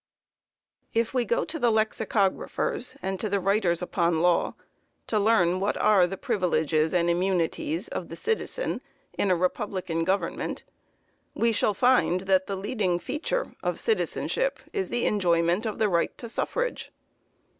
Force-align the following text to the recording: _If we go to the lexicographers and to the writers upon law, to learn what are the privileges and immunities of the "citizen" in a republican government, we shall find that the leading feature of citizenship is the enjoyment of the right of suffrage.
_If 0.99 1.13
we 1.13 1.25
go 1.25 1.45
to 1.45 1.59
the 1.59 1.71
lexicographers 1.71 2.95
and 3.03 3.19
to 3.19 3.29
the 3.29 3.39
writers 3.39 3.83
upon 3.83 4.23
law, 4.23 4.55
to 5.05 5.19
learn 5.19 5.59
what 5.59 5.77
are 5.77 6.07
the 6.07 6.17
privileges 6.17 6.91
and 6.91 7.07
immunities 7.07 7.87
of 7.87 8.09
the 8.09 8.15
"citizen" 8.15 8.81
in 9.15 9.29
a 9.29 9.35
republican 9.35 10.03
government, 10.03 10.63
we 11.35 11.51
shall 11.51 11.75
find 11.75 12.21
that 12.21 12.47
the 12.47 12.55
leading 12.57 12.97
feature 12.97 13.51
of 13.61 13.79
citizenship 13.79 14.57
is 14.73 14.89
the 14.89 15.05
enjoyment 15.05 15.67
of 15.67 15.77
the 15.77 15.87
right 15.87 16.23
of 16.23 16.31
suffrage. 16.31 16.91